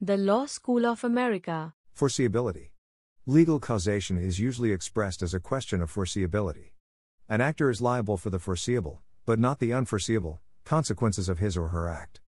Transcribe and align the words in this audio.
The 0.00 0.16
Law 0.16 0.46
School 0.46 0.86
of 0.86 1.02
America. 1.02 1.74
Foreseeability. 1.98 2.68
Legal 3.26 3.58
causation 3.58 4.16
is 4.16 4.38
usually 4.38 4.70
expressed 4.70 5.22
as 5.22 5.34
a 5.34 5.40
question 5.40 5.82
of 5.82 5.92
foreseeability. 5.92 6.70
An 7.28 7.40
actor 7.40 7.68
is 7.68 7.82
liable 7.82 8.16
for 8.16 8.30
the 8.30 8.38
foreseeable, 8.38 9.02
but 9.26 9.40
not 9.40 9.58
the 9.58 9.72
unforeseeable, 9.72 10.40
consequences 10.64 11.28
of 11.28 11.40
his 11.40 11.56
or 11.56 11.70
her 11.70 11.88
act. 11.88 12.20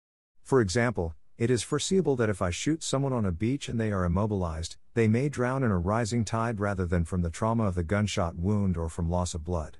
For 0.42 0.62
example, 0.62 1.14
it 1.36 1.50
is 1.50 1.62
foreseeable 1.62 2.16
that 2.16 2.30
if 2.30 2.40
I 2.40 2.48
shoot 2.48 2.82
someone 2.82 3.12
on 3.12 3.26
a 3.26 3.32
beach 3.32 3.68
and 3.68 3.78
they 3.78 3.92
are 3.92 4.06
immobilized, 4.06 4.76
they 4.94 5.06
may 5.06 5.28
drown 5.28 5.62
in 5.62 5.70
a 5.70 5.76
rising 5.76 6.24
tide 6.24 6.60
rather 6.60 6.86
than 6.86 7.04
from 7.04 7.20
the 7.20 7.28
trauma 7.28 7.64
of 7.64 7.74
the 7.74 7.84
gunshot 7.84 8.36
wound 8.36 8.78
or 8.78 8.88
from 8.88 9.10
loss 9.10 9.34
of 9.34 9.44
blood. 9.44 9.76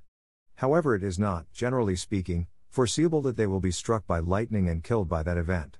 However, 0.57 0.95
it 0.95 1.02
is 1.02 1.18
not, 1.18 1.46
generally 1.55 1.96
speaking, 1.96 2.48
foreseeable 2.68 3.23
that 3.23 3.39
they 3.39 3.46
will 3.46 3.61
be 3.61 3.70
struck 3.70 4.07
by 4.07 4.18
lightning 4.18 4.68
and 4.68 4.84
killed 4.84 5.09
by 5.09 5.23
that 5.23 5.39
event. 5.39 5.79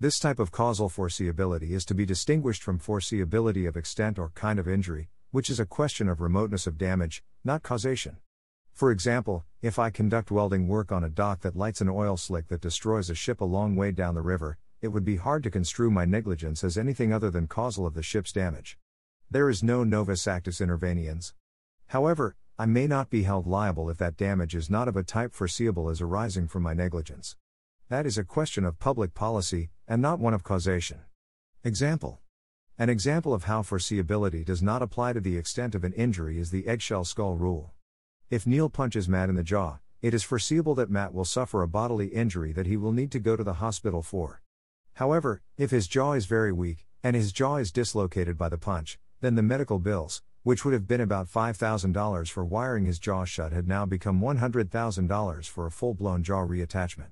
This 0.00 0.18
type 0.18 0.40
of 0.40 0.50
causal 0.50 0.90
foreseeability 0.90 1.70
is 1.70 1.84
to 1.84 1.94
be 1.94 2.04
distinguished 2.04 2.64
from 2.64 2.80
foreseeability 2.80 3.68
of 3.68 3.76
extent 3.76 4.18
or 4.18 4.32
kind 4.34 4.58
of 4.58 4.66
injury, 4.66 5.08
which 5.30 5.48
is 5.48 5.60
a 5.60 5.66
question 5.66 6.08
of 6.08 6.20
remoteness 6.20 6.66
of 6.66 6.76
damage, 6.76 7.22
not 7.44 7.62
causation. 7.62 8.16
For 8.72 8.90
example, 8.90 9.44
if 9.62 9.78
I 9.78 9.90
conduct 9.90 10.32
welding 10.32 10.66
work 10.66 10.90
on 10.90 11.04
a 11.04 11.08
dock 11.08 11.42
that 11.42 11.54
lights 11.54 11.80
an 11.80 11.88
oil 11.88 12.16
slick 12.16 12.48
that 12.48 12.60
destroys 12.60 13.08
a 13.08 13.14
ship 13.14 13.40
a 13.40 13.44
long 13.44 13.76
way 13.76 13.92
down 13.92 14.16
the 14.16 14.20
river, 14.20 14.58
it 14.82 14.88
would 14.88 15.04
be 15.04 15.14
hard 15.14 15.44
to 15.44 15.50
construe 15.50 15.92
my 15.92 16.04
negligence 16.04 16.64
as 16.64 16.76
anything 16.76 17.12
other 17.12 17.30
than 17.30 17.46
causal 17.46 17.86
of 17.86 17.94
the 17.94 18.02
ship's 18.02 18.32
damage. 18.32 18.76
There 19.30 19.48
is 19.48 19.62
no 19.62 19.84
novus 19.84 20.26
actus 20.26 20.58
interveniens. 20.58 21.34
However, 21.86 22.34
I 22.58 22.66
may 22.66 22.88
not 22.88 23.10
be 23.10 23.22
held 23.22 23.46
liable 23.46 23.88
if 23.90 23.98
that 23.98 24.16
damage 24.16 24.56
is 24.56 24.68
not 24.68 24.88
of 24.88 24.96
a 24.96 25.04
type 25.04 25.34
foreseeable 25.34 25.88
as 25.88 26.00
arising 26.00 26.48
from 26.48 26.64
my 26.64 26.74
negligence. 26.74 27.36
That 27.88 28.06
is 28.06 28.18
a 28.18 28.24
question 28.24 28.64
of 28.64 28.80
public 28.80 29.14
policy, 29.14 29.70
and 29.86 30.00
not 30.00 30.18
one 30.18 30.34
of 30.34 30.42
causation. 30.42 31.00
Example 31.62 32.20
An 32.78 32.88
example 32.88 33.34
of 33.34 33.44
how 33.44 33.62
foreseeability 33.62 34.44
does 34.44 34.62
not 34.62 34.82
apply 34.82 35.12
to 35.12 35.20
the 35.20 35.36
extent 35.36 35.74
of 35.74 35.84
an 35.84 35.92
injury 35.92 36.38
is 36.38 36.50
the 36.50 36.66
eggshell 36.66 37.04
skull 37.04 37.36
rule. 37.36 37.72
If 38.30 38.46
Neal 38.46 38.68
punches 38.68 39.08
Matt 39.08 39.28
in 39.28 39.34
the 39.34 39.42
jaw, 39.42 39.78
it 40.00 40.14
is 40.14 40.22
foreseeable 40.22 40.74
that 40.74 40.90
Matt 40.90 41.14
will 41.14 41.24
suffer 41.24 41.62
a 41.62 41.68
bodily 41.68 42.08
injury 42.08 42.52
that 42.52 42.66
he 42.66 42.76
will 42.76 42.92
need 42.92 43.10
to 43.12 43.18
go 43.18 43.36
to 43.36 43.44
the 43.44 43.54
hospital 43.54 44.02
for. 44.02 44.42
However, 44.94 45.42
if 45.56 45.70
his 45.70 45.88
jaw 45.88 46.12
is 46.12 46.26
very 46.26 46.52
weak, 46.52 46.86
and 47.02 47.16
his 47.16 47.32
jaw 47.32 47.56
is 47.56 47.72
dislocated 47.72 48.38
by 48.38 48.48
the 48.48 48.58
punch, 48.58 48.98
then 49.20 49.34
the 49.34 49.42
medical 49.42 49.78
bills, 49.78 50.22
which 50.42 50.64
would 50.64 50.74
have 50.74 50.86
been 50.86 51.00
about 51.00 51.26
$5,000 51.26 52.30
for 52.30 52.44
wiring 52.44 52.84
his 52.84 52.98
jaw 52.98 53.24
shut, 53.24 53.52
had 53.52 53.66
now 53.66 53.86
become 53.86 54.20
$100,000 54.20 55.48
for 55.48 55.66
a 55.66 55.70
full 55.70 55.94
blown 55.94 56.22
jaw 56.22 56.46
reattachment. 56.46 57.08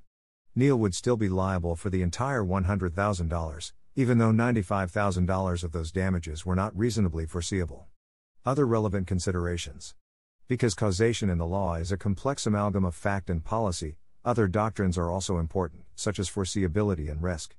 Neal 0.54 0.76
would 0.76 0.94
still 0.94 1.16
be 1.16 1.28
liable 1.28 1.76
for 1.76 1.90
the 1.90 2.02
entire 2.02 2.42
$100,000, 2.42 3.72
even 3.96 4.18
though 4.18 4.32
$95,000 4.32 5.64
of 5.64 5.72
those 5.72 5.92
damages 5.92 6.44
were 6.44 6.56
not 6.56 6.76
reasonably 6.76 7.26
foreseeable. 7.26 7.86
Other 8.44 8.66
relevant 8.66 9.06
considerations. 9.06 9.94
Because 10.48 10.74
causation 10.74 11.30
in 11.30 11.38
the 11.38 11.46
law 11.46 11.74
is 11.76 11.92
a 11.92 11.96
complex 11.96 12.46
amalgam 12.46 12.84
of 12.84 12.94
fact 12.94 13.30
and 13.30 13.44
policy, 13.44 13.96
other 14.24 14.46
doctrines 14.46 14.98
are 14.98 15.10
also 15.10 15.38
important, 15.38 15.84
such 15.94 16.18
as 16.18 16.28
foreseeability 16.28 17.10
and 17.10 17.22
risk 17.22 17.56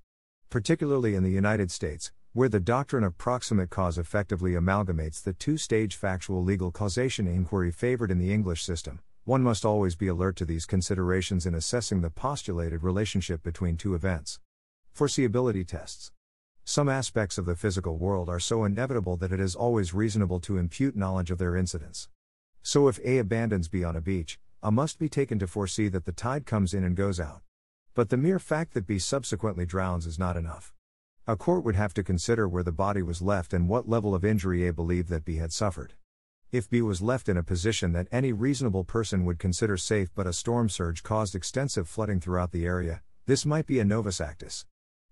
particularly 0.53 1.15
in 1.15 1.23
the 1.23 1.31
United 1.31 1.71
States, 1.71 2.11
where 2.33 2.47
the 2.47 2.59
doctrine 2.59 3.03
of 3.03 3.17
proximate 3.17 3.71
cause 3.71 3.97
effectively 3.97 4.51
amalgamates 4.51 5.19
the 5.19 5.33
two 5.33 5.57
stage 5.57 5.95
factual 5.95 6.43
legal 6.43 6.69
causation 6.69 7.25
inquiry 7.25 7.71
favored 7.71 8.11
in 8.11 8.19
the 8.19 8.31
English 8.31 8.63
system. 8.63 8.99
One 9.25 9.41
must 9.41 9.63
always 9.63 9.95
be 9.95 10.07
alert 10.07 10.35
to 10.35 10.45
these 10.45 10.65
considerations 10.65 11.45
in 11.45 11.55
assessing 11.55 12.01
the 12.01 12.09
postulated 12.09 12.83
relationship 12.83 13.41
between 13.41 13.77
two 13.77 13.95
events. 13.95 14.41
Foreseeability 14.93 15.65
tests. 15.65 16.11
Some 16.65 16.89
aspects 16.89 17.37
of 17.37 17.45
the 17.45 17.55
physical 17.55 17.95
world 17.95 18.27
are 18.27 18.41
so 18.41 18.65
inevitable 18.65 19.15
that 19.15 19.31
it 19.31 19.39
is 19.39 19.55
always 19.55 19.93
reasonable 19.93 20.41
to 20.41 20.57
impute 20.57 20.97
knowledge 20.97 21.31
of 21.31 21.37
their 21.37 21.55
incidence. 21.55 22.09
So 22.63 22.89
if 22.89 22.99
A 23.05 23.17
abandons 23.17 23.69
B 23.69 23.81
on 23.81 23.95
a 23.95 24.01
beach, 24.01 24.39
A 24.61 24.71
must 24.71 24.99
be 24.99 25.07
taken 25.07 25.39
to 25.39 25.47
foresee 25.47 25.87
that 25.87 26.03
the 26.03 26.11
tide 26.11 26.45
comes 26.45 26.73
in 26.73 26.83
and 26.83 26.93
goes 26.93 27.17
out. 27.17 27.43
But 27.93 28.09
the 28.09 28.17
mere 28.17 28.39
fact 28.39 28.73
that 28.73 28.85
B 28.85 28.99
subsequently 28.99 29.65
drowns 29.65 30.05
is 30.05 30.19
not 30.19 30.35
enough. 30.35 30.73
A 31.27 31.37
court 31.37 31.63
would 31.63 31.75
have 31.75 31.93
to 31.93 32.03
consider 32.03 32.45
where 32.45 32.63
the 32.63 32.73
body 32.73 33.01
was 33.01 33.21
left 33.21 33.53
and 33.53 33.69
what 33.69 33.87
level 33.87 34.13
of 34.13 34.25
injury 34.25 34.67
A 34.67 34.73
believed 34.73 35.07
that 35.07 35.23
B 35.23 35.37
had 35.37 35.53
suffered. 35.53 35.93
If 36.53 36.69
B 36.69 36.83
was 36.83 37.01
left 37.01 37.29
in 37.29 37.37
a 37.37 37.41
position 37.41 37.93
that 37.93 38.07
any 38.11 38.31
reasonable 38.31 38.83
person 38.83 39.25
would 39.25 39.39
consider 39.39 39.75
safe 39.75 40.13
but 40.13 40.27
a 40.27 40.33
storm 40.33 40.69
surge 40.69 41.01
caused 41.01 41.33
extensive 41.33 41.89
flooding 41.89 42.19
throughout 42.19 42.51
the 42.51 42.67
area, 42.67 43.01
this 43.25 43.43
might 43.43 43.65
be 43.65 43.79
a 43.79 43.83
novus 43.83 44.21
actus. 44.21 44.67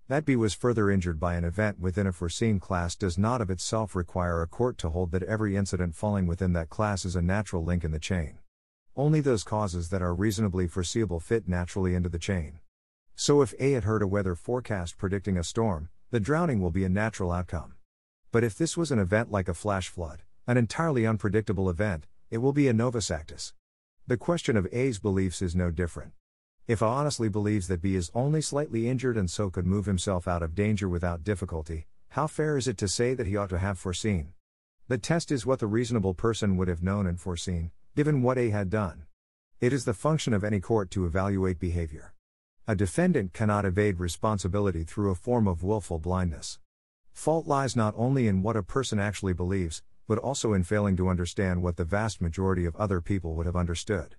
That 0.06 0.24
B 0.24 0.36
was 0.36 0.54
further 0.54 0.88
injured 0.88 1.18
by 1.18 1.34
an 1.34 1.42
event 1.42 1.80
within 1.80 2.06
a 2.06 2.12
foreseen 2.12 2.60
class 2.60 2.94
does 2.94 3.18
not 3.18 3.40
of 3.40 3.50
itself 3.50 3.96
require 3.96 4.40
a 4.40 4.46
court 4.46 4.78
to 4.78 4.90
hold 4.90 5.10
that 5.10 5.24
every 5.24 5.56
incident 5.56 5.96
falling 5.96 6.28
within 6.28 6.52
that 6.52 6.68
class 6.68 7.04
is 7.04 7.16
a 7.16 7.20
natural 7.20 7.64
link 7.64 7.82
in 7.82 7.90
the 7.90 7.98
chain. 7.98 8.38
Only 8.94 9.20
those 9.20 9.42
causes 9.42 9.88
that 9.88 10.00
are 10.00 10.14
reasonably 10.14 10.68
foreseeable 10.68 11.18
fit 11.18 11.48
naturally 11.48 11.96
into 11.96 12.08
the 12.08 12.20
chain. 12.20 12.60
So 13.16 13.42
if 13.42 13.52
A 13.58 13.72
had 13.72 13.82
heard 13.82 14.02
a 14.02 14.06
weather 14.06 14.36
forecast 14.36 14.96
predicting 14.96 15.36
a 15.36 15.42
storm, 15.42 15.88
the 16.12 16.20
drowning 16.20 16.60
will 16.60 16.70
be 16.70 16.84
a 16.84 16.88
natural 16.88 17.32
outcome. 17.32 17.74
But 18.30 18.44
if 18.44 18.56
this 18.56 18.76
was 18.76 18.92
an 18.92 19.00
event 19.00 19.32
like 19.32 19.48
a 19.48 19.54
flash 19.54 19.88
flood, 19.88 20.22
an 20.46 20.56
entirely 20.56 21.06
unpredictable 21.06 21.70
event, 21.70 22.06
it 22.30 22.38
will 22.38 22.52
be 22.52 22.66
a 22.66 22.72
novus 22.72 23.10
actus. 23.10 23.54
The 24.06 24.16
question 24.16 24.56
of 24.56 24.66
A's 24.72 24.98
beliefs 24.98 25.40
is 25.40 25.54
no 25.54 25.70
different. 25.70 26.12
If 26.66 26.82
A 26.82 26.86
honestly 26.86 27.28
believes 27.28 27.68
that 27.68 27.80
B 27.80 27.94
is 27.94 28.10
only 28.14 28.40
slightly 28.40 28.88
injured 28.88 29.16
and 29.16 29.30
so 29.30 29.50
could 29.50 29.66
move 29.66 29.86
himself 29.86 30.26
out 30.26 30.42
of 30.42 30.54
danger 30.54 30.88
without 30.88 31.22
difficulty, 31.22 31.86
how 32.08 32.26
fair 32.26 32.56
is 32.56 32.66
it 32.66 32.76
to 32.78 32.88
say 32.88 33.14
that 33.14 33.26
he 33.26 33.36
ought 33.36 33.50
to 33.50 33.58
have 33.58 33.78
foreseen? 33.78 34.32
The 34.88 34.98
test 34.98 35.30
is 35.30 35.46
what 35.46 35.60
the 35.60 35.66
reasonable 35.66 36.14
person 36.14 36.56
would 36.56 36.68
have 36.68 36.82
known 36.82 37.06
and 37.06 37.20
foreseen, 37.20 37.70
given 37.94 38.22
what 38.22 38.38
A 38.38 38.50
had 38.50 38.68
done. 38.68 39.04
It 39.60 39.72
is 39.72 39.84
the 39.84 39.94
function 39.94 40.34
of 40.34 40.42
any 40.42 40.58
court 40.58 40.90
to 40.90 41.06
evaluate 41.06 41.60
behavior. 41.60 42.14
A 42.66 42.74
defendant 42.74 43.32
cannot 43.32 43.64
evade 43.64 44.00
responsibility 44.00 44.82
through 44.82 45.10
a 45.10 45.14
form 45.14 45.46
of 45.46 45.62
willful 45.62 45.98
blindness. 45.98 46.58
Fault 47.12 47.46
lies 47.46 47.76
not 47.76 47.94
only 47.96 48.26
in 48.26 48.42
what 48.42 48.56
a 48.56 48.62
person 48.62 48.98
actually 48.98 49.32
believes, 49.32 49.82
but 50.06 50.18
also 50.18 50.52
in 50.52 50.62
failing 50.62 50.96
to 50.96 51.08
understand 51.08 51.62
what 51.62 51.76
the 51.76 51.84
vast 51.84 52.20
majority 52.20 52.64
of 52.64 52.76
other 52.76 53.00
people 53.00 53.34
would 53.34 53.46
have 53.46 53.56
understood. 53.56 54.16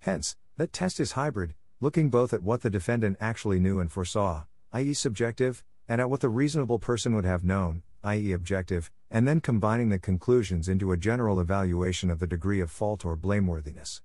Hence, 0.00 0.36
that 0.56 0.72
test 0.72 1.00
is 1.00 1.12
hybrid, 1.12 1.54
looking 1.80 2.10
both 2.10 2.32
at 2.32 2.42
what 2.42 2.62
the 2.62 2.70
defendant 2.70 3.16
actually 3.20 3.60
knew 3.60 3.80
and 3.80 3.90
foresaw, 3.90 4.44
i.e., 4.72 4.94
subjective, 4.94 5.62
and 5.88 6.00
at 6.00 6.10
what 6.10 6.20
the 6.20 6.28
reasonable 6.28 6.78
person 6.78 7.14
would 7.14 7.24
have 7.24 7.44
known, 7.44 7.82
i.e., 8.04 8.32
objective, 8.32 8.90
and 9.10 9.26
then 9.26 9.40
combining 9.40 9.88
the 9.88 9.98
conclusions 9.98 10.68
into 10.68 10.92
a 10.92 10.96
general 10.96 11.40
evaluation 11.40 12.10
of 12.10 12.18
the 12.18 12.26
degree 12.26 12.60
of 12.60 12.70
fault 12.70 13.04
or 13.04 13.16
blameworthiness. 13.16 14.00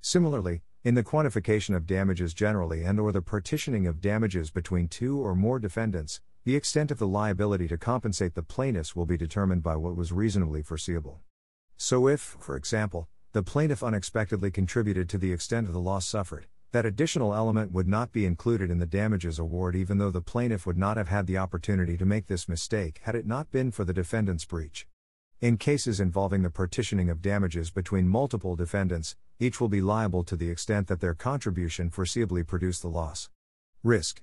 Similarly, 0.00 0.62
in 0.84 0.94
the 0.94 1.02
quantification 1.02 1.74
of 1.74 1.86
damages 1.86 2.34
generally 2.34 2.84
and 2.84 3.00
or 3.00 3.10
the 3.10 3.22
partitioning 3.22 3.86
of 3.86 4.02
damages 4.02 4.50
between 4.50 4.86
two 4.86 5.18
or 5.18 5.34
more 5.34 5.58
defendants, 5.58 6.20
the 6.44 6.56
extent 6.56 6.90
of 6.90 6.98
the 6.98 7.06
liability 7.06 7.66
to 7.66 7.78
compensate 7.78 8.34
the 8.34 8.42
plaintiffs 8.42 8.94
will 8.94 9.06
be 9.06 9.16
determined 9.16 9.62
by 9.62 9.74
what 9.76 9.96
was 9.96 10.12
reasonably 10.12 10.60
foreseeable. 10.60 11.20
So 11.78 12.06
if, 12.06 12.20
for 12.38 12.54
example, 12.54 13.08
the 13.32 13.42
plaintiff 13.42 13.82
unexpectedly 13.82 14.50
contributed 14.50 15.08
to 15.08 15.18
the 15.18 15.32
extent 15.32 15.68
of 15.68 15.72
the 15.72 15.80
loss 15.80 16.06
suffered, 16.06 16.46
that 16.72 16.84
additional 16.84 17.34
element 17.34 17.72
would 17.72 17.88
not 17.88 18.12
be 18.12 18.26
included 18.26 18.70
in 18.70 18.78
the 18.78 18.84
damages 18.84 19.38
award 19.38 19.74
even 19.74 19.96
though 19.96 20.10
the 20.10 20.20
plaintiff 20.20 20.66
would 20.66 20.76
not 20.76 20.98
have 20.98 21.08
had 21.08 21.26
the 21.26 21.38
opportunity 21.38 21.96
to 21.96 22.04
make 22.04 22.26
this 22.26 22.46
mistake 22.46 23.00
had 23.04 23.14
it 23.14 23.26
not 23.26 23.50
been 23.50 23.70
for 23.70 23.86
the 23.86 23.94
defendant's 23.94 24.44
breach. 24.44 24.86
In 25.40 25.56
cases 25.56 25.98
involving 25.98 26.42
the 26.42 26.50
partitioning 26.50 27.08
of 27.08 27.22
damages 27.22 27.70
between 27.70 28.06
multiple 28.06 28.54
defendants, 28.54 29.16
each 29.38 29.62
will 29.62 29.70
be 29.70 29.80
liable 29.80 30.24
to 30.24 30.36
the 30.36 30.50
extent 30.50 30.88
that 30.88 31.00
their 31.00 31.14
contribution 31.14 31.90
foreseeably 31.90 32.46
produced 32.46 32.82
the 32.82 32.88
loss. 32.88 33.30
Risk. 33.82 34.20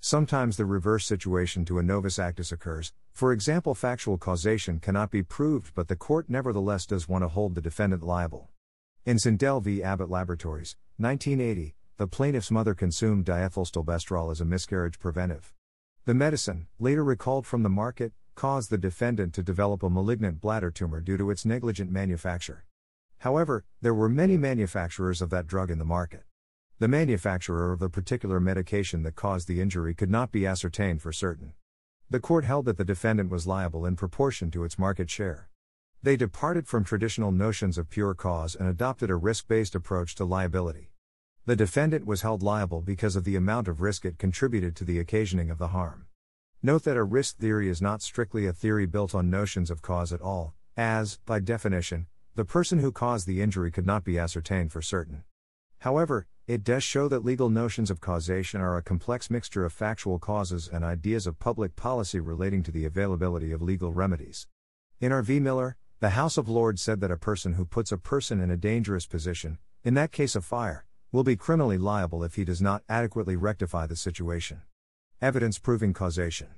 Sometimes 0.00 0.56
the 0.56 0.64
reverse 0.64 1.06
situation 1.06 1.64
to 1.64 1.78
a 1.78 1.82
novus 1.82 2.20
actus 2.20 2.52
occurs, 2.52 2.92
for 3.12 3.32
example, 3.32 3.74
factual 3.74 4.16
causation 4.16 4.78
cannot 4.78 5.10
be 5.10 5.24
proved, 5.24 5.74
but 5.74 5.88
the 5.88 5.96
court 5.96 6.30
nevertheless 6.30 6.86
does 6.86 7.08
want 7.08 7.24
to 7.24 7.28
hold 7.28 7.56
the 7.56 7.60
defendant 7.60 8.04
liable. 8.04 8.48
In 9.04 9.18
Sindell 9.18 9.60
v. 9.60 9.82
Abbott 9.82 10.08
Laboratories, 10.08 10.76
1980, 10.98 11.74
the 11.96 12.06
plaintiff's 12.06 12.52
mother 12.52 12.74
consumed 12.74 13.24
diethylstilbestrol 13.24 14.30
as 14.30 14.40
a 14.40 14.44
miscarriage 14.44 15.00
preventive. 15.00 15.52
The 16.04 16.14
medicine, 16.14 16.68
later 16.78 17.02
recalled 17.02 17.44
from 17.44 17.64
the 17.64 17.68
market, 17.68 18.12
caused 18.36 18.70
the 18.70 18.78
defendant 18.78 19.34
to 19.34 19.42
develop 19.42 19.82
a 19.82 19.90
malignant 19.90 20.40
bladder 20.40 20.70
tumor 20.70 21.00
due 21.00 21.16
to 21.16 21.32
its 21.32 21.44
negligent 21.44 21.90
manufacture. 21.90 22.64
However, 23.18 23.64
there 23.82 23.94
were 23.94 24.08
many 24.08 24.36
manufacturers 24.36 25.20
of 25.20 25.30
that 25.30 25.48
drug 25.48 25.72
in 25.72 25.78
the 25.80 25.84
market. 25.84 26.22
The 26.80 26.86
manufacturer 26.86 27.72
of 27.72 27.80
the 27.80 27.90
particular 27.90 28.38
medication 28.38 29.02
that 29.02 29.16
caused 29.16 29.48
the 29.48 29.60
injury 29.60 29.94
could 29.94 30.10
not 30.10 30.30
be 30.30 30.46
ascertained 30.46 31.02
for 31.02 31.12
certain. 31.12 31.54
The 32.08 32.20
court 32.20 32.44
held 32.44 32.66
that 32.66 32.76
the 32.76 32.84
defendant 32.84 33.30
was 33.30 33.48
liable 33.48 33.84
in 33.84 33.96
proportion 33.96 34.52
to 34.52 34.62
its 34.62 34.78
market 34.78 35.10
share. 35.10 35.48
They 36.04 36.16
departed 36.16 36.68
from 36.68 36.84
traditional 36.84 37.32
notions 37.32 37.78
of 37.78 37.90
pure 37.90 38.14
cause 38.14 38.54
and 38.54 38.68
adopted 38.68 39.10
a 39.10 39.16
risk 39.16 39.48
based 39.48 39.74
approach 39.74 40.14
to 40.14 40.24
liability. 40.24 40.92
The 41.46 41.56
defendant 41.56 42.06
was 42.06 42.22
held 42.22 42.44
liable 42.44 42.80
because 42.80 43.16
of 43.16 43.24
the 43.24 43.34
amount 43.34 43.66
of 43.66 43.80
risk 43.80 44.04
it 44.04 44.16
contributed 44.16 44.76
to 44.76 44.84
the 44.84 45.00
occasioning 45.00 45.50
of 45.50 45.58
the 45.58 45.68
harm. 45.68 46.06
Note 46.62 46.84
that 46.84 46.96
a 46.96 47.02
risk 47.02 47.38
theory 47.38 47.68
is 47.68 47.82
not 47.82 48.02
strictly 48.02 48.46
a 48.46 48.52
theory 48.52 48.86
built 48.86 49.16
on 49.16 49.28
notions 49.28 49.68
of 49.68 49.82
cause 49.82 50.12
at 50.12 50.22
all, 50.22 50.54
as, 50.76 51.18
by 51.26 51.40
definition, 51.40 52.06
the 52.36 52.44
person 52.44 52.78
who 52.78 52.92
caused 52.92 53.26
the 53.26 53.42
injury 53.42 53.72
could 53.72 53.86
not 53.86 54.04
be 54.04 54.16
ascertained 54.16 54.70
for 54.70 54.80
certain. 54.80 55.24
However, 55.80 56.26
it 56.46 56.64
does 56.64 56.82
show 56.82 57.08
that 57.08 57.24
legal 57.24 57.50
notions 57.50 57.90
of 57.90 58.00
causation 58.00 58.60
are 58.60 58.76
a 58.76 58.82
complex 58.82 59.30
mixture 59.30 59.64
of 59.64 59.72
factual 59.72 60.18
causes 60.18 60.68
and 60.72 60.82
ideas 60.82 61.26
of 61.26 61.38
public 61.38 61.76
policy 61.76 62.20
relating 62.20 62.62
to 62.62 62.72
the 62.72 62.84
availability 62.84 63.52
of 63.52 63.60
legal 63.60 63.92
remedies. 63.92 64.46
In 64.98 65.12
R. 65.12 65.22
v. 65.22 65.38
Miller, 65.40 65.76
the 66.00 66.10
House 66.10 66.38
of 66.38 66.48
Lords 66.48 66.80
said 66.80 67.00
that 67.00 67.10
a 67.10 67.16
person 67.16 67.54
who 67.54 67.64
puts 67.64 67.92
a 67.92 67.98
person 67.98 68.40
in 68.40 68.50
a 68.50 68.56
dangerous 68.56 69.06
position, 69.06 69.58
in 69.84 69.94
that 69.94 70.10
case 70.10 70.34
of 70.34 70.44
fire, 70.44 70.86
will 71.12 71.24
be 71.24 71.36
criminally 71.36 71.78
liable 71.78 72.24
if 72.24 72.34
he 72.34 72.44
does 72.44 72.62
not 72.62 72.82
adequately 72.88 73.36
rectify 73.36 73.86
the 73.86 73.96
situation. 73.96 74.62
Evidence 75.20 75.58
proving 75.58 75.92
causation. 75.92 76.48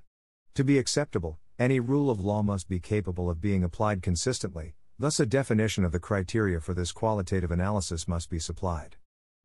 To 0.54 0.64
be 0.64 0.78
acceptable, 0.78 1.38
any 1.58 1.80
rule 1.80 2.10
of 2.10 2.20
law 2.20 2.42
must 2.42 2.68
be 2.68 2.80
capable 2.80 3.28
of 3.28 3.40
being 3.40 3.64
applied 3.64 4.02
consistently, 4.02 4.74
thus, 4.98 5.18
a 5.18 5.26
definition 5.26 5.84
of 5.84 5.92
the 5.92 5.98
criteria 5.98 6.60
for 6.60 6.74
this 6.74 6.92
qualitative 6.92 7.50
analysis 7.50 8.06
must 8.06 8.30
be 8.30 8.38
supplied. 8.38 8.96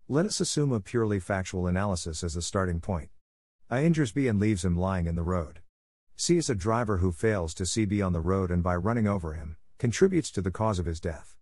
Let 0.08 0.28
us 0.28 0.40
assume 0.40 0.72
a 0.72 0.80
purely 0.80 1.20
factual 1.20 1.66
analysis 1.66 2.24
as 2.24 2.36
the 2.36 2.42
starting 2.44 2.80
point. 2.80 3.10
A 3.72 3.84
injures 3.84 4.12
B 4.12 4.28
and 4.28 4.40
leaves 4.40 4.64
him 4.64 4.78
lying 4.78 5.08
in 5.08 5.16
the 5.16 5.24
road. 5.24 5.62
C 6.16 6.38
is 6.38 6.48
a 6.48 6.54
driver 6.54 6.98
who 6.98 7.12
fails 7.12 7.56
to 7.56 7.66
see 7.66 7.86
B 7.86 8.04
on 8.04 8.14
the 8.14 8.22
road 8.22 8.52
and 8.52 8.62
by 8.62 8.76
running 8.76 9.08
over 9.08 9.34
him, 9.34 9.58
contributes 9.80 10.30
to 10.30 10.44
the 10.44 10.52
cause 10.52 10.78
of 10.78 10.86
his 10.86 11.00
death. 11.00 11.36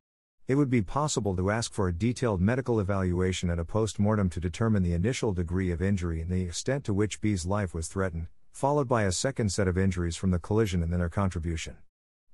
It 0.47 0.55
would 0.55 0.69
be 0.69 0.81
possible 0.81 1.35
to 1.35 1.51
ask 1.51 1.73
for 1.73 1.89
a 1.89 1.93
detailed 1.93 2.39
medical 2.39 2.79
evaluation 2.79 3.49
and 3.49 3.59
a 3.59 3.65
post 3.65 3.99
mortem 3.99 4.29
to 4.29 4.39
determine 4.39 4.81
the 4.81 4.93
initial 4.93 5.33
degree 5.33 5.69
of 5.69 5.81
injury 5.81 6.21
and 6.21 6.31
the 6.31 6.43
extent 6.43 6.85
to 6.85 6.93
which 6.93 7.19
B's 7.19 7.45
life 7.45 7.73
was 7.73 7.89
threatened, 7.89 8.27
followed 8.53 8.87
by 8.87 9.03
a 9.03 9.11
second 9.11 9.51
set 9.51 9.67
of 9.67 9.77
injuries 9.77 10.15
from 10.15 10.31
the 10.31 10.39
collision 10.39 10.81
and 10.81 10.89
then 10.89 10.99
their 10.99 11.09
contribution. 11.09 11.75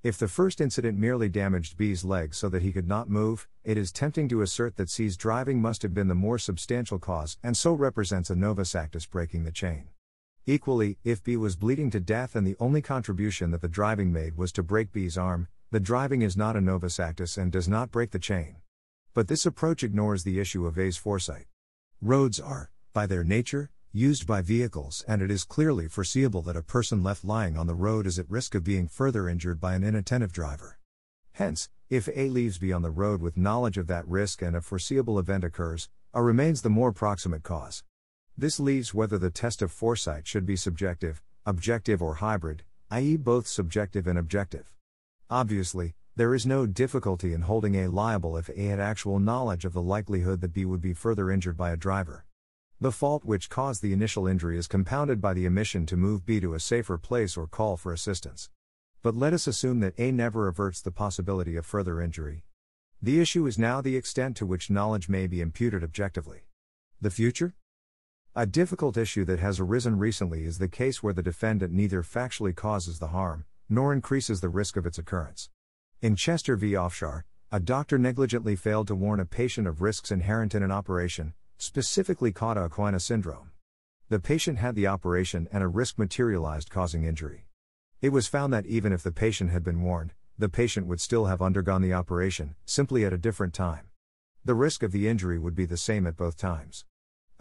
If 0.01 0.18
the 0.18 0.30
first 0.30 0.62
incident 0.62 0.98
merely 0.98 1.28
damaged 1.28 1.75
B's 1.75 2.06
leg 2.06 2.34
so 2.34 2.48
that 2.48 2.62
he 2.62 2.72
could 2.72 2.88
not 2.88 3.10
move, 3.10 3.50
it 3.66 3.78
is 3.78 3.92
tempting 3.92 4.30
to 4.30 4.42
assert 4.42 4.78
that 4.78 4.90
C's 4.90 5.18
driving 5.18 5.62
must 5.62 5.81
have 5.81 5.94
been 5.94 6.07
the 6.07 6.16
more 6.16 6.40
substantial 6.40 7.00
cause 7.00 7.38
and 7.44 7.57
so 7.57 7.74
represents 7.74 8.30
a 8.30 8.36
novus 8.36 8.75
actus 8.75 9.06
breaking 9.06 9.44
the 9.44 9.51
chain. 9.51 9.90
Equally, 10.46 11.00
if 11.04 11.22
B 11.22 11.36
was 11.36 11.57
bleeding 11.57 11.90
to 11.92 12.00
death 12.00 12.38
and 12.38 12.48
the 12.48 12.56
only 12.62 12.81
contribution 12.81 13.51
that 13.51 13.60
the 13.60 13.68
driving 13.68 14.13
made 14.13 14.38
was 14.38 14.54
to 14.54 14.63
break 14.63 14.94
B's 14.94 15.18
arm, 15.18 15.50
the 15.69 15.81
driving 15.81 16.22
is 16.22 16.38
not 16.38 16.56
a 16.56 16.62
novus 16.62 16.98
actus 16.98 17.36
and 17.36 17.52
does 17.52 17.68
not 17.68 17.92
break 17.92 18.12
the 18.12 18.19
chain. 18.19 18.56
But 19.13 19.28
this 19.28 19.45
approach 19.45 19.84
ignores 19.84 20.24
the 20.24 20.40
issue 20.40 20.66
of 20.66 20.80
A's 20.80 20.95
foresight. 20.95 21.48
Roads 22.02 22.40
are, 22.40 22.72
by 22.94 23.06
their 23.06 23.25
nature, 23.25 23.69
used 23.92 24.28
by 24.28 24.40
vehicles, 24.40 25.04
and 25.08 25.20
it 25.20 25.32
is 25.32 25.44
clearly 25.44 25.88
foreseeable 25.88 26.44
that 26.44 26.56
a 26.56 26.62
person 26.62 27.02
left 27.02 27.26
lying 27.26 27.58
on 27.58 27.66
the 27.66 27.74
road 27.74 28.06
is 28.06 28.20
at 28.20 28.30
risk 28.30 28.54
of 28.54 28.64
being 28.64 28.88
further 28.88 29.28
injured 29.28 29.60
by 29.60 29.74
an 29.74 29.84
inattentive 29.84 30.32
driver. 30.32 30.78
Hence, 31.32 31.70
if 31.90 32.08
A 32.16 32.30
leaves 32.30 32.60
B 32.60 32.72
on 32.72 32.84
the 32.84 32.92
road 32.92 33.20
with 33.20 33.36
knowledge 33.36 33.80
of 33.80 33.88
that 33.88 34.08
risk 34.08 34.44
and 34.44 34.56
a 34.56 34.62
foreseeable 34.62 35.18
event 35.18 35.44
occurs, 35.44 35.90
A 36.14 36.22
remains 36.22 36.62
the 36.62 36.70
more 36.70 36.92
proximate 36.92 37.42
cause. 37.42 37.84
This 38.38 38.60
leaves 38.60 38.94
whether 38.94 39.18
the 39.18 39.32
test 39.32 39.64
of 39.64 39.72
foresight 39.72 40.28
should 40.28 40.46
be 40.46 40.56
subjective, 40.56 41.24
objective, 41.48 42.00
or 42.00 42.16
hybrid, 42.16 42.64
i.e., 42.92 43.18
both 43.18 43.48
subjective 43.48 44.06
and 44.06 44.20
objective. 44.20 44.72
Obviously, 45.32 45.96
there 46.16 46.36
is 46.36 46.46
no 46.46 46.68
difficulty 46.68 47.34
in 47.34 47.42
holding 47.42 47.74
A 47.76 47.88
liable 47.88 48.38
if 48.38 48.50
A 48.50 48.66
had 48.66 48.80
actual 48.80 49.18
knowledge 49.18 49.66
of 49.66 49.74
the 49.74 49.82
likelihood 49.82 50.42
that 50.42 50.54
B 50.54 50.64
would 50.64 50.82
be 50.82 50.94
further 50.94 51.32
injured 51.32 51.58
by 51.58 51.72
a 51.72 51.78
driver. 51.78 52.26
The 52.81 52.94
fault 52.94 53.26
which 53.26 53.50
caused 53.50 53.81
the 53.81 53.92
initial 53.92 54.26
injury 54.26 54.58
is 54.58 54.66
compounded 54.66 55.20
by 55.20 55.34
the 55.34 55.46
omission 55.46 55.86
to 55.88 55.98
move 55.98 56.26
B 56.26 56.40
to 56.40 56.54
a 56.54 56.62
safer 56.62 56.98
place 56.98 57.36
or 57.36 57.46
call 57.46 57.76
for 57.76 57.92
assistance. 57.92 58.50
But 59.02 59.18
let 59.18 59.34
us 59.34 59.48
assume 59.48 59.81
that 59.81 60.00
A 60.00 60.14
never 60.14 60.48
averts 60.48 60.80
the 60.80 60.90
possibility 60.90 61.58
of 61.58 61.66
further 61.66 62.00
injury. 62.00 62.46
The 63.02 63.20
issue 63.20 63.46
is 63.48 63.60
now 63.60 63.81
the 63.81 63.98
extent 63.98 64.38
to 64.38 64.46
which 64.46 64.70
knowledge 64.70 65.10
may 65.10 65.28
be 65.28 65.42
imputed 65.42 65.84
objectively. 65.84 66.46
The 67.02 67.10
future? 67.10 67.54
A 68.34 68.46
difficult 68.46 68.96
issue 68.96 69.26
that 69.26 69.40
has 69.40 69.60
arisen 69.60 69.98
recently 69.98 70.46
is 70.46 70.58
the 70.58 70.70
case 70.70 71.04
where 71.04 71.14
the 71.14 71.22
defendant 71.22 71.74
neither 71.74 72.02
factually 72.02 72.56
causes 72.56 73.00
the 73.00 73.08
harm, 73.08 73.44
nor 73.68 73.92
increases 73.92 74.40
the 74.40 74.48
risk 74.48 74.78
of 74.78 74.86
its 74.86 74.98
occurrence. 74.98 75.50
In 76.02 76.16
Chester 76.16 76.56
v. 76.56 76.72
Afshar, 76.72 77.24
a 77.52 77.60
doctor 77.60 77.98
negligently 77.98 78.56
failed 78.56 78.88
to 78.88 78.96
warn 78.96 79.20
a 79.20 79.26
patient 79.26 79.68
of 79.68 79.81
risks 79.81 80.12
inherent 80.12 80.56
in 80.56 80.64
an 80.64 80.72
operation, 80.72 81.34
specifically 81.62 82.32
Cauda-Equina 82.32 83.02
syndrome. 83.02 83.52
The 84.08 84.20
patient 84.20 84.58
had 84.58 84.76
the 84.76 84.88
operation 84.88 85.48
and 85.52 85.62
a 85.62 85.68
risk 85.68 86.00
materialized 86.00 86.70
causing 86.70 87.04
injury. 87.04 87.46
It 88.02 88.10
was 88.10 88.28
found 88.28 88.54
that 88.54 88.66
even 88.66 88.94
if 88.94 89.04
the 89.04 89.12
patient 89.12 89.52
had 89.52 89.64
been 89.64 89.84
warned, 89.84 90.14
the 90.38 90.48
patient 90.48 90.88
would 90.88 91.02
still 91.02 91.26
have 91.26 91.42
undergone 91.42 91.82
the 91.82 91.94
operation, 91.94 92.56
simply 92.66 93.04
at 93.04 93.12
a 93.12 93.18
different 93.18 93.54
time. 93.54 93.90
The 94.46 94.56
risk 94.56 94.84
of 94.84 94.94
the 94.94 95.10
injury 95.10 95.38
would 95.38 95.54
be 95.54 95.66
the 95.66 95.76
same 95.76 96.08
at 96.08 96.16
both 96.16 96.38
times. 96.38 96.86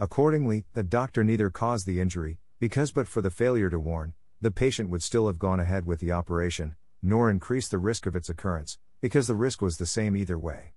Accordingly, 0.01 0.65
the 0.73 0.83
doctor 0.83 1.23
neither 1.23 1.49
caused 1.49 1.85
the 1.85 2.01
injury, 2.01 2.39
because 2.59 2.91
but 2.91 3.07
for 3.07 3.21
the 3.21 3.31
failure 3.31 3.69
to 3.69 3.79
warn, 3.79 4.13
the 4.41 4.51
patient 4.51 4.89
would 4.89 5.01
still 5.01 5.27
have 5.27 5.39
gone 5.39 5.61
ahead 5.61 5.85
with 5.85 6.01
the 6.01 6.11
operation, 6.11 6.75
nor 7.01 7.29
increased 7.29 7.71
the 7.71 7.77
risk 7.77 8.05
of 8.05 8.17
its 8.17 8.27
occurrence, 8.27 8.77
because 8.99 9.27
the 9.27 9.35
risk 9.35 9.61
was 9.61 9.77
the 9.77 9.85
same 9.85 10.17
either 10.17 10.37
way. 10.37 10.73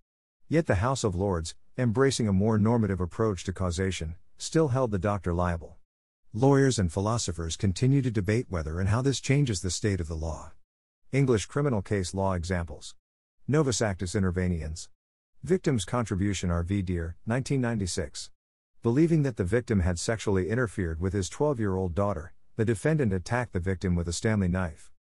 Yet 0.49 0.67
the 0.67 0.77
House 0.77 1.03
of 1.03 1.17
Lords, 1.17 1.57
embracing 1.79 2.29
a 2.29 2.33
more 2.33 2.59
normative 2.59 3.01
approach 3.01 3.45
to 3.45 3.53
causation, 3.53 4.15
still 4.37 4.69
held 4.69 4.91
the 4.91 4.99
doctor 4.99 5.33
liable. 5.33 5.77
Lawyers 6.35 6.79
and 6.79 6.93
philosophers 6.93 7.57
continue 7.57 8.03
to 8.03 8.11
debate 8.11 8.47
whether 8.51 8.79
and 8.79 8.91
how 8.91 9.01
this 9.01 9.21
changes 9.21 9.63
the 9.63 9.71
state 9.71 10.01
of 10.01 10.09
the 10.09 10.15
law. 10.15 10.53
English 11.13 11.47
criminal 11.47 11.81
case 11.81 12.13
law 12.13 12.35
examples 12.35 12.95
Novus 13.49 13.81
Actus 13.81 14.15
Interveniens. 14.15 14.89
Victim's 15.43 15.85
contribution 15.85 16.51
R. 16.51 16.63
v. 16.63 16.83
Dear, 16.83 17.17
1996. 17.25 18.31
Believing 18.83 19.23
that 19.23 19.37
the 19.37 19.45
victim 19.45 19.81
had 19.81 19.99
sexually 19.99 20.51
interfered 20.51 21.01
with 21.01 21.13
his 21.13 21.29
12 21.29 21.59
year 21.59 21.75
old 21.75 21.95
daughter, 21.95 22.35
the 22.57 22.65
defendant 22.65 23.13
attacked 23.13 23.53
the 23.55 23.61
victim 23.61 23.95
with 23.95 24.09
a 24.09 24.13
Stanley 24.13 24.49
knife. 24.49 24.91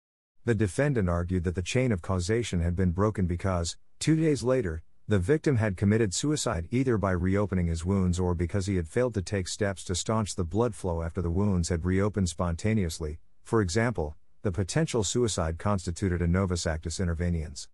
The 0.44 0.54
defendant 0.54 1.08
argued 1.08 1.44
that 1.44 1.54
the 1.54 1.62
chain 1.62 1.92
of 1.92 2.02
causation 2.02 2.60
had 2.60 2.74
been 2.74 2.92
broken 2.92 3.26
because, 3.26 3.76
two 3.98 4.16
days 4.16 4.42
later, 4.42 4.82
the 5.08 5.18
victim 5.18 5.56
had 5.56 5.76
committed 5.76 6.14
suicide 6.14 6.68
either 6.70 6.96
by 6.96 7.10
reopening 7.10 7.66
his 7.66 7.84
wounds 7.84 8.20
or 8.20 8.34
because 8.34 8.66
he 8.66 8.76
had 8.76 8.86
failed 8.86 9.14
to 9.14 9.22
take 9.22 9.48
steps 9.48 9.82
to 9.84 9.94
staunch 9.94 10.36
the 10.36 10.44
blood 10.44 10.74
flow 10.74 11.02
after 11.02 11.20
the 11.20 11.30
wounds 11.30 11.68
had 11.70 11.84
reopened 11.84 12.28
spontaneously. 12.28 13.18
For 13.42 13.60
example, 13.60 14.16
the 14.42 14.52
potential 14.52 15.02
suicide 15.02 15.58
constituted 15.58 16.22
a 16.22 16.28
novus 16.28 16.66
actus 16.66 16.98
interveniens. 17.00 17.66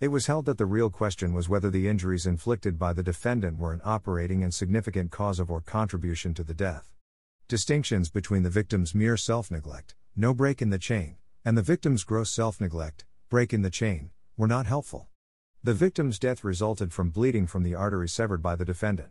It 0.00 0.08
was 0.08 0.26
held 0.26 0.46
that 0.46 0.56
the 0.56 0.64
real 0.64 0.88
question 0.88 1.34
was 1.34 1.50
whether 1.50 1.68
the 1.68 1.86
injuries 1.86 2.24
inflicted 2.24 2.78
by 2.78 2.94
the 2.94 3.02
defendant 3.02 3.58
were 3.58 3.74
an 3.74 3.82
operating 3.84 4.42
and 4.42 4.52
significant 4.52 5.10
cause 5.10 5.38
of 5.38 5.50
or 5.50 5.60
contribution 5.60 6.32
to 6.32 6.42
the 6.42 6.54
death. 6.54 6.90
Distinctions 7.46 8.08
between 8.08 8.42
the 8.42 8.48
victim's 8.48 8.94
mere 8.94 9.18
self 9.18 9.50
neglect, 9.50 9.94
no 10.16 10.32
break 10.32 10.62
in 10.62 10.70
the 10.70 10.78
chain, 10.78 11.16
and 11.44 11.58
the 11.58 11.62
victim's 11.62 12.04
gross 12.04 12.30
self 12.30 12.58
neglect, 12.58 13.04
break 13.28 13.52
in 13.52 13.60
the 13.60 13.68
chain, 13.68 14.10
were 14.38 14.48
not 14.48 14.64
helpful. 14.64 15.09
The 15.62 15.74
victim's 15.74 16.18
death 16.18 16.42
resulted 16.42 16.90
from 16.90 17.10
bleeding 17.10 17.46
from 17.46 17.64
the 17.64 17.74
artery 17.74 18.08
severed 18.08 18.40
by 18.40 18.56
the 18.56 18.64
defendant. 18.64 19.10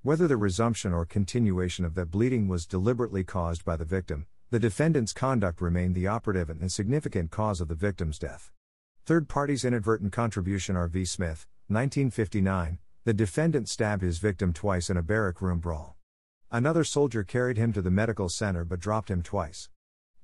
Whether 0.00 0.26
the 0.26 0.38
resumption 0.38 0.94
or 0.94 1.04
continuation 1.04 1.84
of 1.84 1.94
that 1.96 2.10
bleeding 2.10 2.48
was 2.48 2.64
deliberately 2.64 3.24
caused 3.24 3.62
by 3.62 3.76
the 3.76 3.84
victim, 3.84 4.24
the 4.48 4.58
defendant's 4.58 5.12
conduct 5.12 5.60
remained 5.60 5.94
the 5.94 6.06
operative 6.06 6.48
and 6.48 6.72
significant 6.72 7.30
cause 7.30 7.60
of 7.60 7.68
the 7.68 7.74
victim's 7.74 8.18
death. 8.18 8.50
Third 9.04 9.28
party's 9.28 9.66
inadvertent 9.66 10.14
contribution 10.14 10.76
R. 10.76 10.88
V. 10.88 11.04
Smith, 11.04 11.46
1959, 11.68 12.78
the 13.04 13.12
defendant 13.12 13.68
stabbed 13.68 14.02
his 14.02 14.16
victim 14.16 14.54
twice 14.54 14.88
in 14.88 14.96
a 14.96 15.02
barrack 15.02 15.42
room 15.42 15.58
brawl. 15.58 15.98
Another 16.50 16.84
soldier 16.84 17.22
carried 17.22 17.58
him 17.58 17.70
to 17.74 17.82
the 17.82 17.90
medical 17.90 18.30
center 18.30 18.64
but 18.64 18.80
dropped 18.80 19.10
him 19.10 19.20
twice. 19.20 19.68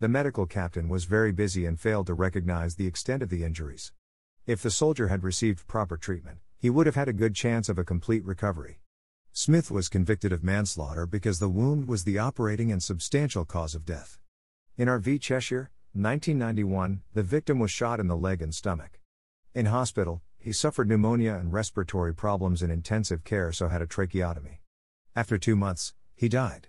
The 0.00 0.08
medical 0.08 0.46
captain 0.46 0.88
was 0.88 1.04
very 1.04 1.30
busy 1.30 1.66
and 1.66 1.78
failed 1.78 2.06
to 2.06 2.14
recognize 2.14 2.76
the 2.76 2.86
extent 2.86 3.22
of 3.22 3.28
the 3.28 3.44
injuries. 3.44 3.92
If 4.48 4.62
the 4.62 4.70
soldier 4.70 5.08
had 5.08 5.24
received 5.24 5.66
proper 5.66 5.98
treatment, 5.98 6.38
he 6.58 6.70
would 6.70 6.86
have 6.86 6.94
had 6.94 7.06
a 7.06 7.12
good 7.12 7.34
chance 7.34 7.68
of 7.68 7.78
a 7.78 7.84
complete 7.84 8.24
recovery. 8.24 8.80
Smith 9.30 9.70
was 9.70 9.90
convicted 9.90 10.32
of 10.32 10.42
manslaughter 10.42 11.04
because 11.04 11.38
the 11.38 11.50
wound 11.50 11.86
was 11.86 12.04
the 12.04 12.18
operating 12.18 12.72
and 12.72 12.82
substantial 12.82 13.44
cause 13.44 13.74
of 13.74 13.84
death. 13.84 14.18
In 14.78 14.88
R. 14.88 14.98
v. 15.00 15.18
Cheshire, 15.18 15.70
1991, 15.92 17.02
the 17.12 17.22
victim 17.22 17.58
was 17.58 17.70
shot 17.70 18.00
in 18.00 18.06
the 18.06 18.16
leg 18.16 18.40
and 18.40 18.54
stomach. 18.54 18.98
In 19.54 19.66
hospital, 19.66 20.22
he 20.38 20.54
suffered 20.54 20.88
pneumonia 20.88 21.34
and 21.34 21.52
respiratory 21.52 22.14
problems 22.14 22.62
in 22.62 22.70
intensive 22.70 23.24
care, 23.24 23.52
so 23.52 23.68
had 23.68 23.82
a 23.82 23.86
tracheotomy. 23.86 24.62
After 25.14 25.36
two 25.36 25.56
months, 25.56 25.92
he 26.14 26.30
died. 26.30 26.68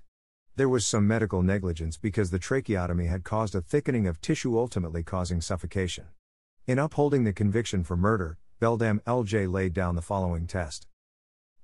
There 0.57 0.67
was 0.67 0.85
some 0.85 1.07
medical 1.07 1.43
negligence 1.43 1.95
because 1.97 2.29
the 2.29 2.39
tracheotomy 2.39 3.05
had 3.05 3.23
caused 3.23 3.55
a 3.55 3.61
thickening 3.61 4.05
of 4.05 4.19
tissue, 4.19 4.59
ultimately 4.59 5.01
causing 5.01 5.39
suffocation. 5.39 6.07
In 6.69 6.77
upholding 6.77 7.23
the 7.23 7.33
conviction 7.33 7.83
for 7.83 7.97
murder, 7.97 8.37
Beldam 8.59 9.01
LJ 9.07 9.51
laid 9.51 9.73
down 9.73 9.95
the 9.95 10.03
following 10.03 10.45
test. 10.45 10.85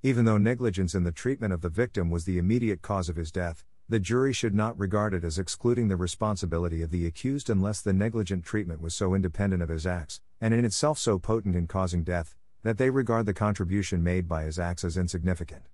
Even 0.01 0.25
though 0.25 0.39
negligence 0.39 0.95
in 0.95 1.03
the 1.03 1.11
treatment 1.11 1.53
of 1.53 1.61
the 1.61 1.69
victim 1.69 2.09
was 2.09 2.25
the 2.25 2.39
immediate 2.39 2.81
cause 2.81 3.07
of 3.07 3.15
his 3.15 3.31
death, 3.31 3.63
the 3.87 3.99
jury 3.99 4.33
should 4.33 4.55
not 4.55 4.79
regard 4.79 5.13
it 5.13 5.23
as 5.23 5.37
excluding 5.37 5.89
the 5.89 5.95
responsibility 5.95 6.81
of 6.81 6.89
the 6.89 7.05
accused 7.05 7.51
unless 7.51 7.81
the 7.81 7.93
negligent 7.93 8.43
treatment 8.43 8.81
was 8.81 8.95
so 8.95 9.13
independent 9.13 9.61
of 9.61 9.69
his 9.69 9.85
acts, 9.85 10.21
and 10.41 10.55
in 10.55 10.65
itself 10.65 10.97
so 10.97 11.19
potent 11.19 11.55
in 11.55 11.67
causing 11.67 12.03
death, 12.03 12.35
that 12.63 12.79
they 12.79 12.89
regard 12.89 13.27
the 13.27 13.31
contribution 13.35 14.01
made 14.01 14.27
by 14.27 14.41
his 14.41 14.57
acts 14.57 14.83
as 14.83 14.97
insignificant. 14.97 15.67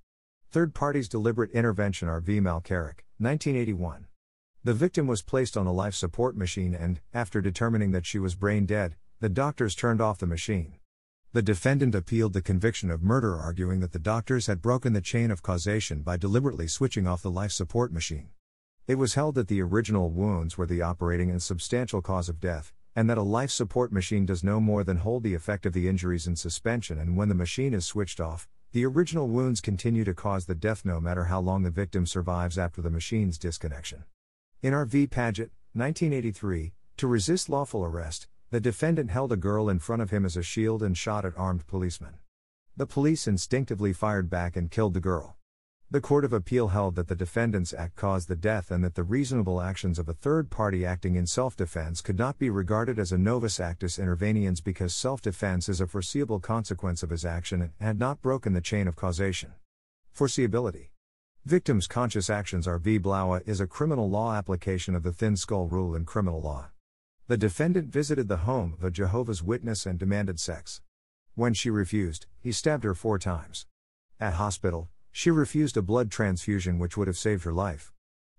Third 0.49 0.73
parties' 0.73 1.07
deliberate 1.07 1.51
intervention 1.51 2.09
R. 2.09 2.19
V. 2.19 2.41
Malcherek, 2.41 3.05
1981. 3.17 4.07
The 4.65 4.73
victim 4.73 5.07
was 5.07 5.21
placed 5.21 5.55
on 5.55 5.67
a 5.67 5.71
life 5.71 5.95
support 5.95 6.35
machine 6.35 6.75
and, 6.75 6.99
after 7.13 7.39
determining 7.39 7.91
that 7.91 8.05
she 8.05 8.19
was 8.19 8.35
brain 8.35 8.65
dead, 8.65 8.97
the 9.21 9.29
doctors 9.29 9.75
turned 9.75 10.01
off 10.01 10.17
the 10.17 10.25
machine. 10.25 10.73
The 11.31 11.43
defendant 11.43 11.93
appealed 11.93 12.33
the 12.33 12.41
conviction 12.41 12.89
of 12.89 13.03
murder, 13.03 13.37
arguing 13.37 13.79
that 13.81 13.91
the 13.91 13.99
doctors 13.99 14.47
had 14.47 14.63
broken 14.63 14.93
the 14.93 14.99
chain 14.99 15.29
of 15.29 15.43
causation 15.43 16.01
by 16.01 16.17
deliberately 16.17 16.65
switching 16.67 17.05
off 17.05 17.21
the 17.21 17.29
life 17.29 17.51
support 17.51 17.93
machine. 17.93 18.29
It 18.87 18.95
was 18.95 19.13
held 19.13 19.35
that 19.35 19.47
the 19.47 19.61
original 19.61 20.09
wounds 20.09 20.57
were 20.57 20.65
the 20.65 20.81
operating 20.81 21.29
and 21.29 21.39
substantial 21.39 22.01
cause 22.01 22.29
of 22.29 22.39
death, 22.39 22.73
and 22.95 23.07
that 23.11 23.19
a 23.19 23.21
life 23.21 23.51
support 23.51 23.91
machine 23.93 24.25
does 24.25 24.43
no 24.43 24.59
more 24.59 24.83
than 24.83 24.97
hold 24.97 25.21
the 25.21 25.35
effect 25.35 25.67
of 25.67 25.73
the 25.73 25.87
injuries 25.87 26.25
in 26.25 26.35
suspension, 26.35 26.97
and 26.97 27.15
when 27.15 27.29
the 27.29 27.35
machine 27.35 27.75
is 27.75 27.85
switched 27.85 28.19
off, 28.19 28.49
the 28.71 28.87
original 28.87 29.27
wounds 29.27 29.61
continue 29.61 30.03
to 30.03 30.15
cause 30.15 30.47
the 30.47 30.55
death 30.55 30.83
no 30.83 30.99
matter 30.99 31.25
how 31.25 31.39
long 31.39 31.61
the 31.61 31.69
victim 31.69 32.07
survives 32.07 32.57
after 32.57 32.81
the 32.81 32.89
machine's 32.89 33.37
disconnection. 33.37 34.03
In 34.63 34.73
R. 34.73 34.85
V. 34.85 35.05
Pagett, 35.05 35.51
1983, 35.73 36.73
to 36.97 37.05
resist 37.05 37.49
lawful 37.49 37.85
arrest, 37.85 38.27
the 38.51 38.59
defendant 38.59 39.09
held 39.09 39.31
a 39.31 39.37
girl 39.37 39.69
in 39.69 39.79
front 39.79 40.01
of 40.01 40.09
him 40.09 40.25
as 40.25 40.35
a 40.35 40.43
shield 40.43 40.83
and 40.83 40.97
shot 40.97 41.23
at 41.23 41.37
armed 41.37 41.65
policemen. 41.67 42.15
The 42.75 42.85
police 42.85 43.25
instinctively 43.25 43.93
fired 43.93 44.29
back 44.29 44.57
and 44.57 44.69
killed 44.69 44.93
the 44.93 44.99
girl. 44.99 45.37
The 45.89 46.01
Court 46.01 46.25
of 46.25 46.33
Appeal 46.33 46.67
held 46.67 46.95
that 46.95 47.07
the 47.07 47.15
defendant's 47.15 47.73
act 47.73 47.95
caused 47.95 48.27
the 48.27 48.35
death 48.35 48.69
and 48.69 48.83
that 48.83 48.95
the 48.95 49.03
reasonable 49.03 49.61
actions 49.61 49.97
of 49.97 50.09
a 50.09 50.13
third 50.13 50.49
party 50.49 50.85
acting 50.85 51.15
in 51.15 51.27
self 51.27 51.55
defense 51.55 52.01
could 52.01 52.17
not 52.17 52.37
be 52.37 52.49
regarded 52.49 52.99
as 52.99 53.13
a 53.13 53.17
novus 53.17 53.61
actus 53.61 53.97
interveniens 53.97 54.61
because 54.61 54.93
self 54.93 55.21
defense 55.21 55.69
is 55.69 55.79
a 55.79 55.87
foreseeable 55.87 56.41
consequence 56.41 57.03
of 57.03 57.09
his 57.09 57.23
action 57.23 57.61
and 57.61 57.71
had 57.79 57.99
not 57.99 58.21
broken 58.21 58.51
the 58.51 58.59
chain 58.59 58.85
of 58.85 58.97
causation. 58.97 59.53
Foreseeability. 60.13 60.89
Victims' 61.45 61.87
conscious 61.87 62.29
actions 62.29 62.67
R 62.67 62.79
v. 62.79 62.97
Blaue 62.97 63.41
is 63.45 63.61
a 63.61 63.67
criminal 63.67 64.09
law 64.09 64.33
application 64.33 64.93
of 64.93 65.03
the 65.03 65.13
thin 65.13 65.37
skull 65.37 65.67
rule 65.67 65.95
in 65.95 66.03
criminal 66.03 66.41
law. 66.41 66.69
The 67.31 67.37
defendant 67.37 67.87
visited 67.87 68.27
the 68.27 68.43
home 68.43 68.73
of 68.73 68.83
a 68.83 68.91
Jehovah's 68.91 69.41
Witness 69.41 69.85
and 69.85 69.97
demanded 69.97 70.37
sex. 70.37 70.81
When 71.33 71.53
she 71.53 71.69
refused, 71.69 72.25
he 72.41 72.51
stabbed 72.51 72.83
her 72.83 72.93
four 72.93 73.17
times. 73.17 73.65
At 74.19 74.33
hospital, 74.33 74.89
she 75.13 75.31
refused 75.31 75.77
a 75.77 75.81
blood 75.81 76.11
transfusion 76.11 76.77
which 76.77 76.97
would 76.97 77.07
have 77.07 77.17
saved 77.17 77.45
her 77.45 77.53
life. 77.53 77.93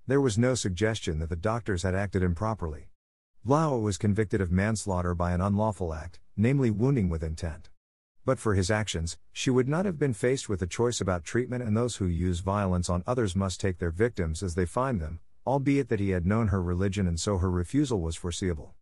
There 0.07 0.21
was 0.21 0.37
no 0.37 0.55
suggestion 0.55 1.21
that 1.21 1.31
the 1.31 1.37
doctors 1.37 1.85
had 1.85 1.95
acted 1.95 2.23
improperly. 2.23 2.91
Blaue 3.43 3.81
was 3.81 3.97
convicted 3.97 4.43
of 4.43 4.53
manslaughter 4.53 5.15
by 5.15 5.33
an 5.33 5.41
unlawful 5.41 5.95
act, 5.95 6.21
namely 6.37 6.71
wounding 6.71 7.09
with 7.09 7.25
intent. 7.25 7.71
But 8.27 8.39
for 8.39 8.53
his 8.55 8.71
actions, 8.71 9.17
she 9.33 9.49
would 9.49 9.71
not 9.71 9.87
have 9.87 9.99
been 9.99 10.13
faced 10.13 10.51
with 10.51 10.61
a 10.61 10.67
choice 10.67 11.01
about 11.01 11.25
treatment, 11.25 11.63
and 11.63 11.75
those 11.75 11.97
who 11.97 12.05
use 12.05 12.41
violence 12.41 12.91
on 12.91 13.05
others 13.07 13.35
must 13.35 13.59
take 13.59 13.79
their 13.79 13.91
victims 13.91 14.43
as 14.43 14.55
they 14.55 14.67
find 14.67 15.01
them, 15.01 15.21
albeit 15.47 15.89
that 15.89 15.99
he 15.99 16.11
had 16.11 16.27
known 16.27 16.49
her 16.49 16.63
religion 16.63 17.07
and 17.07 17.19
so 17.19 17.39
her 17.39 17.51
refusal 17.51 17.99
was 17.99 18.17
foreseeable. 18.17 18.75